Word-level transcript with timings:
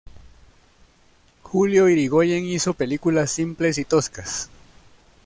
Julio 1.43 1.87
Irigoyen 1.87 2.43
hizo 2.45 2.73
películas 2.73 3.29
simples 3.29 3.77
y 3.77 3.85
toscas. 3.85 4.49